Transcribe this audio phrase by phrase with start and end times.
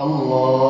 [0.00, 0.63] الله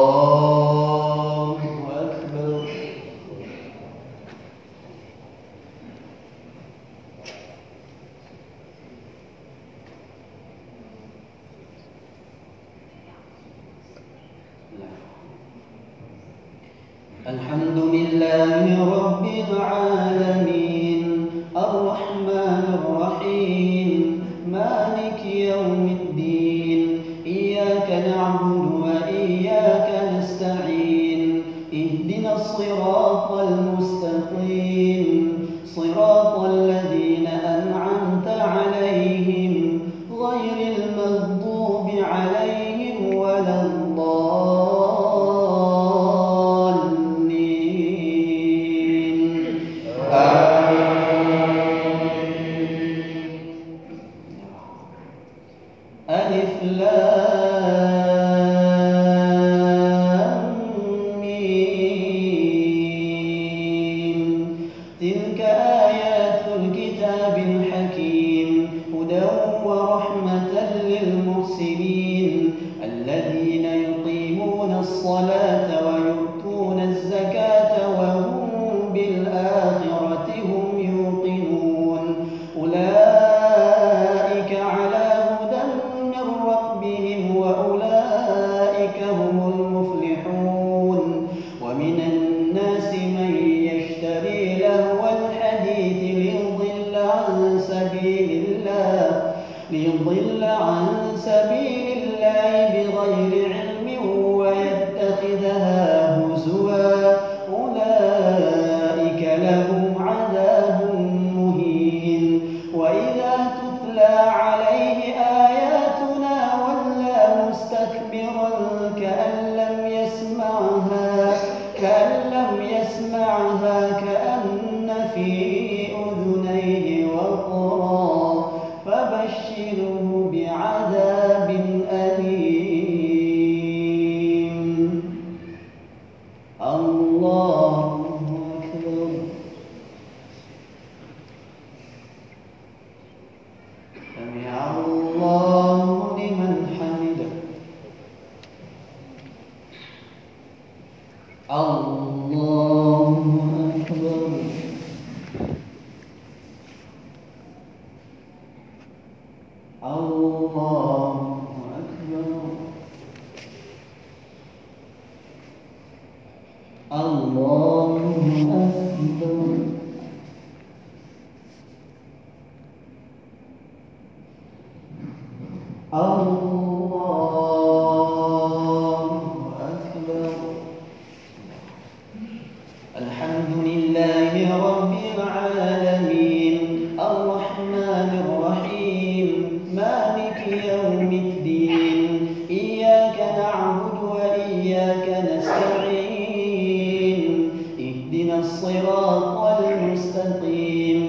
[198.38, 201.03] الصراط المستقيم.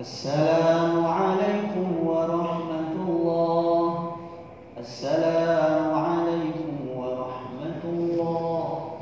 [0.00, 4.16] السلام عليكم ورحمة الله
[4.78, 8.98] السلام عليكم ورحمة الله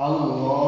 [0.00, 0.67] الله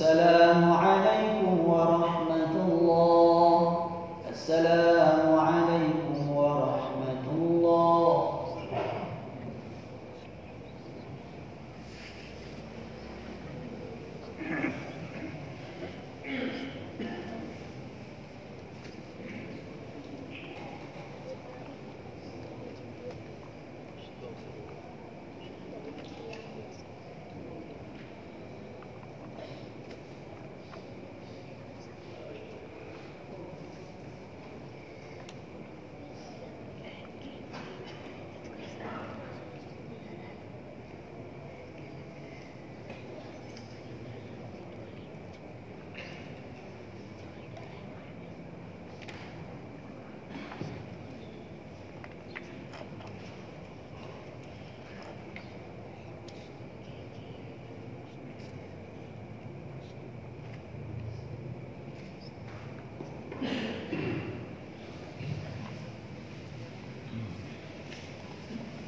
[0.00, 3.90] السلام عليكم ورحمة الله
[4.32, 8.40] السلام عليكم ورحمة الله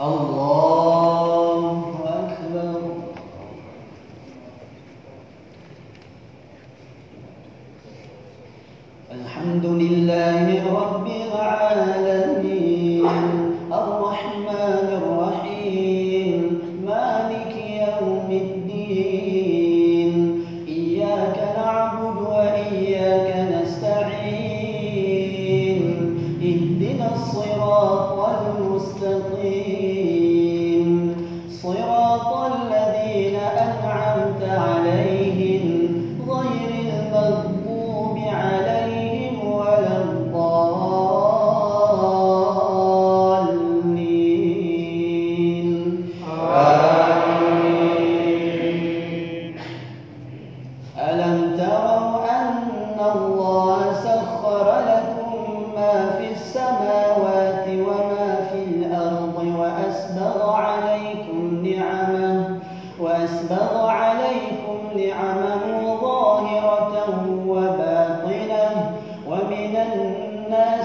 [0.03, 0.72] الله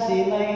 [0.08, 0.47] see my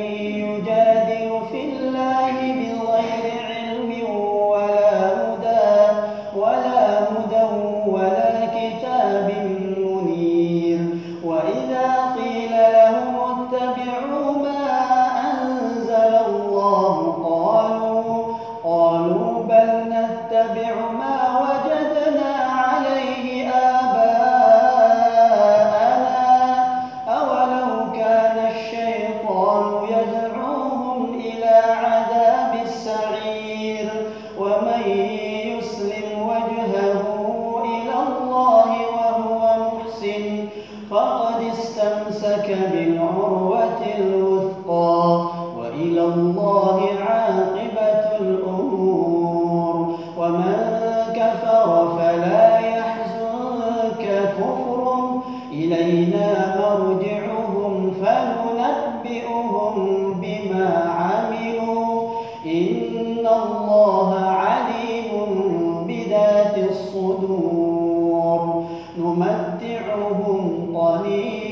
[66.71, 68.63] الصدور.
[68.97, 70.41] نمتعهم
[70.77, 71.50] قليلا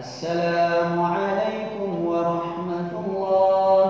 [0.00, 3.84] السلام عليكم ورحمة الله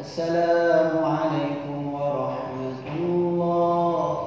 [0.00, 4.20] السلام عليكم ورحمة الله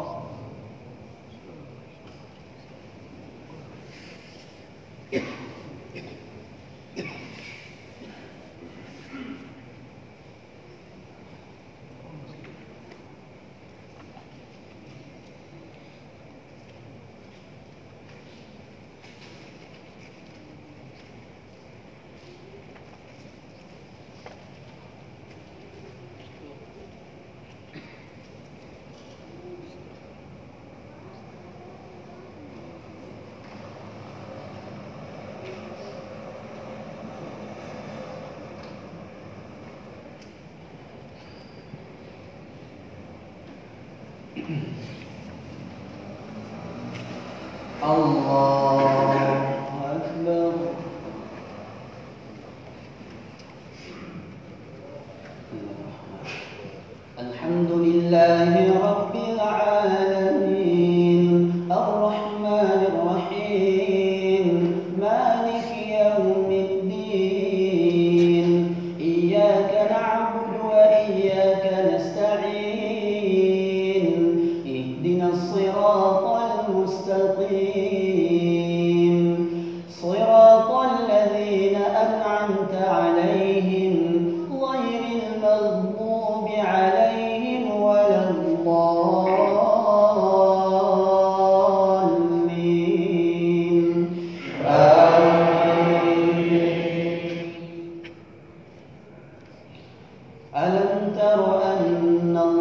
[47.93, 48.62] الله.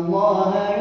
[0.03, 0.72] الله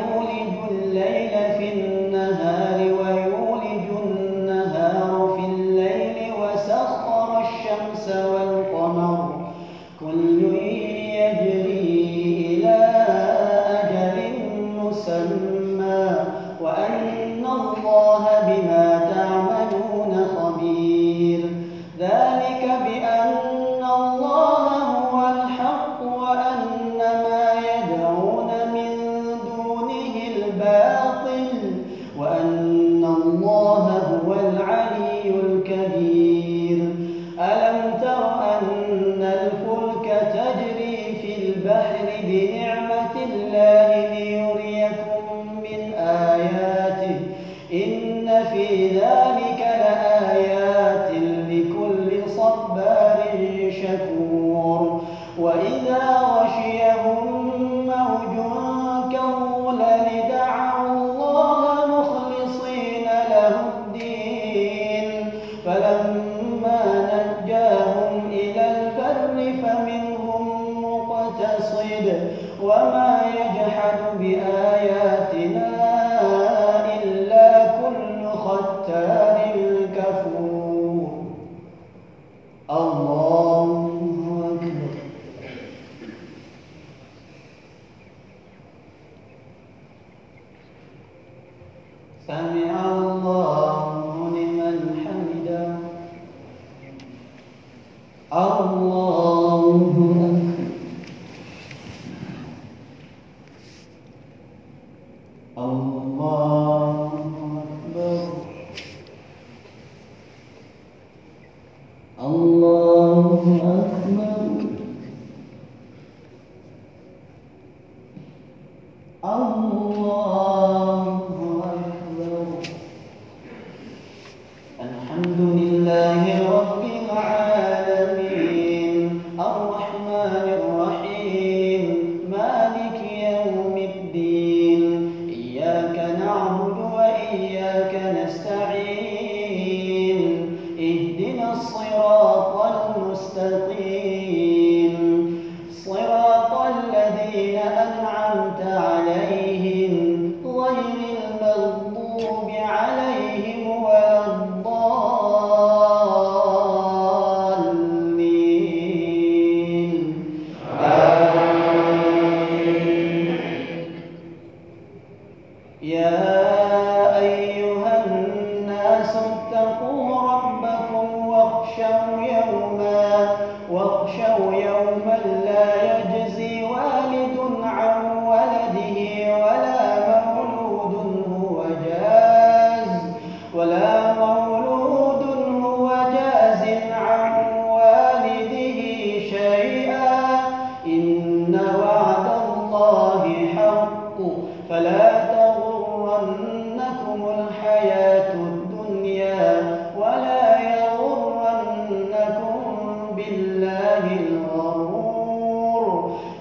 [72.72, 74.71] وما يجحد بآياتنا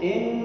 [0.03, 0.39] en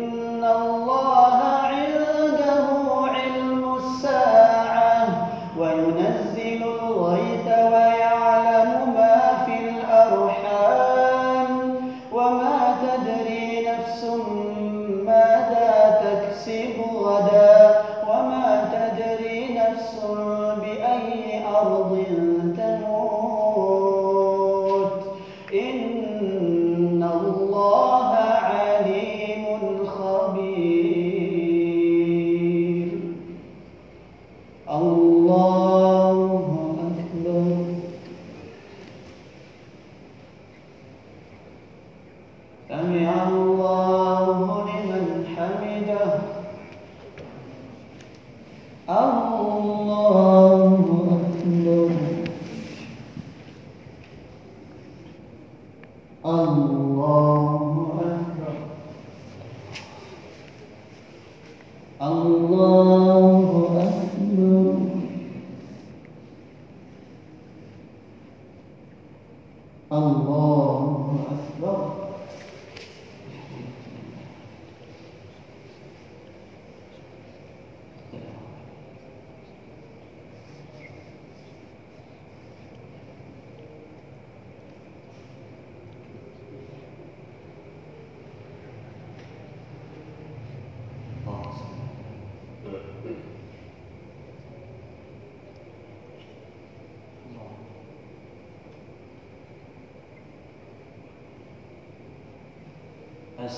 [69.91, 72.04] الله أكبر.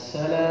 [0.08, 0.47] السلام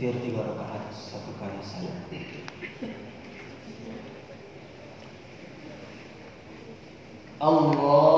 [0.00, 1.92] witir tiga rakaat satu kali saja.
[7.36, 8.09] Allah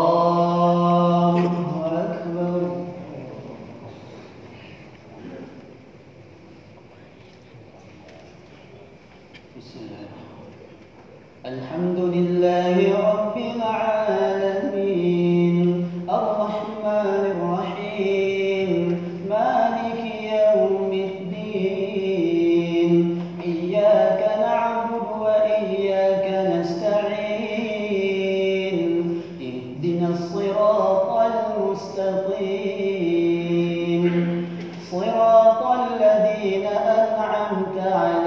[37.63, 38.22] عنك عن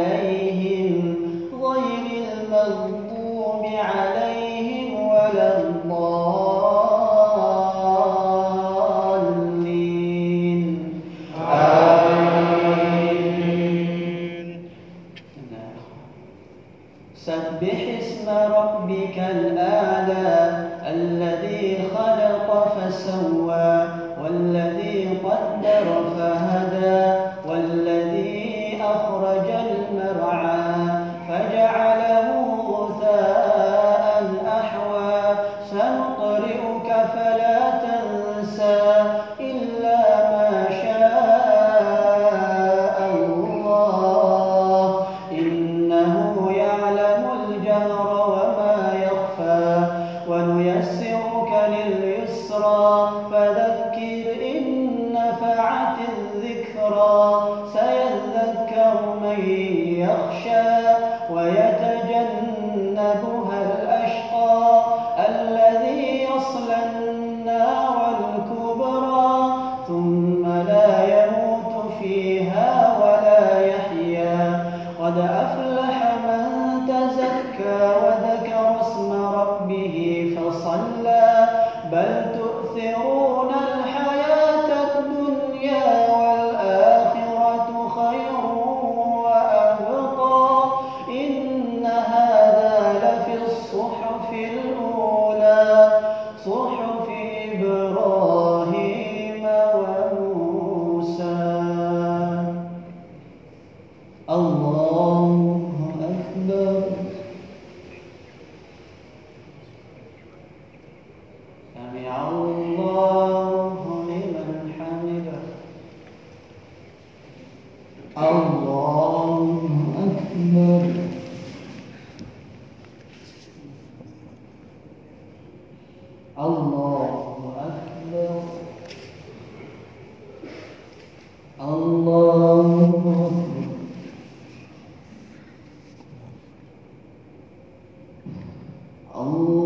[139.26, 139.65] الله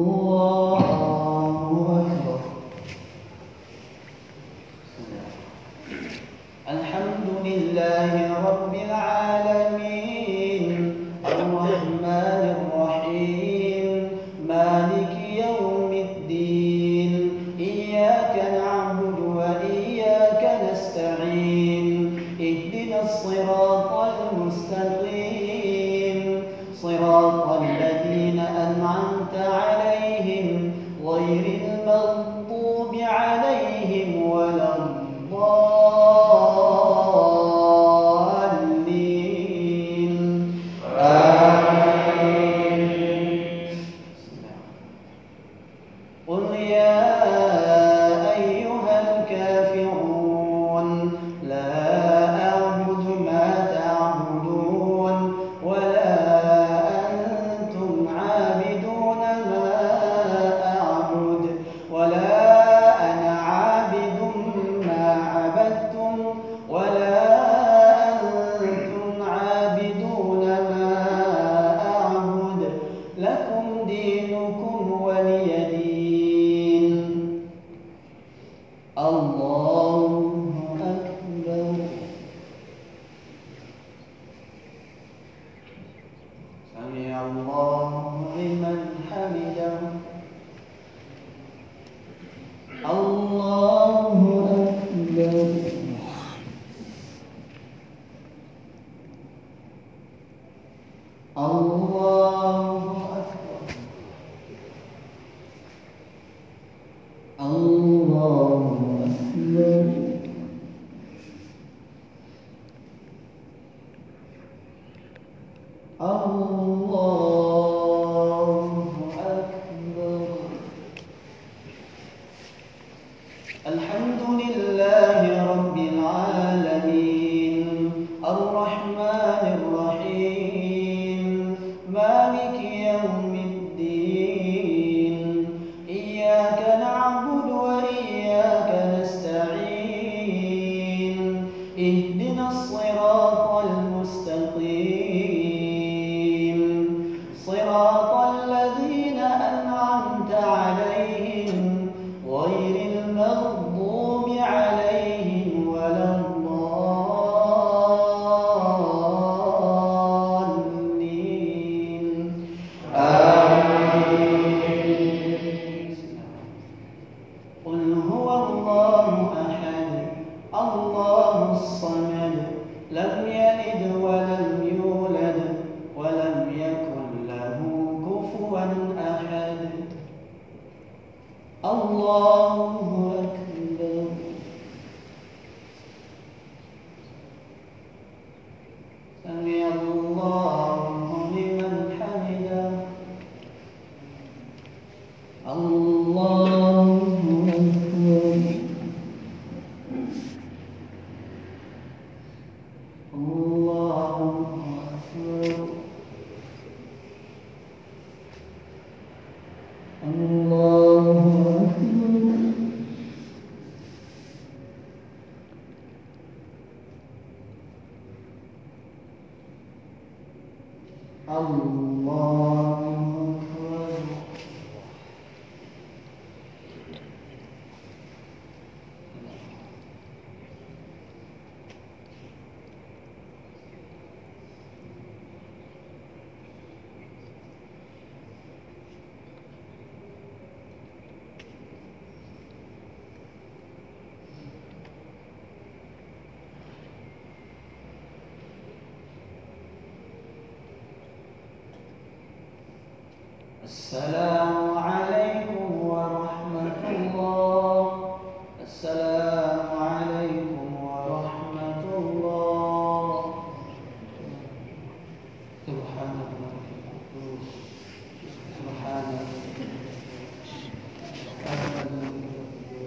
[253.94, 254.39] السلام